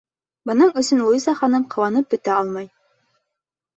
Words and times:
Бының 0.49 0.71
өсөн 0.81 1.03
Луиза 1.03 1.35
ханым 1.41 1.67
ҡыуанып 1.75 2.11
бөтә 2.17 2.35
алмай. 2.41 2.67